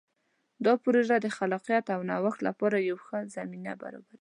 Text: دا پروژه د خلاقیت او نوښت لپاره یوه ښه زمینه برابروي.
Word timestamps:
دا 0.65 0.73
پروژه 0.83 1.15
د 1.21 1.27
خلاقیت 1.37 1.85
او 1.95 2.01
نوښت 2.09 2.39
لپاره 2.47 2.77
یوه 2.89 3.01
ښه 3.07 3.19
زمینه 3.35 3.71
برابروي. 3.81 4.09